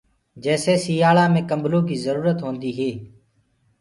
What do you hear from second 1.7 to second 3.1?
ڪيٚ جرورت هونديٚ هي